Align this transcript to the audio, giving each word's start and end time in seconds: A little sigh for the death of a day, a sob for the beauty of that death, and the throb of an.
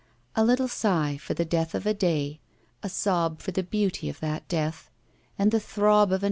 A 0.35 0.43
little 0.43 0.67
sigh 0.67 1.17
for 1.17 1.35
the 1.35 1.45
death 1.45 1.75
of 1.75 1.85
a 1.85 1.93
day, 1.93 2.39
a 2.81 2.89
sob 2.89 3.39
for 3.39 3.51
the 3.51 3.61
beauty 3.61 4.09
of 4.09 4.19
that 4.19 4.47
death, 4.47 4.89
and 5.37 5.51
the 5.51 5.59
throb 5.59 6.11
of 6.11 6.13
an. 6.13 6.19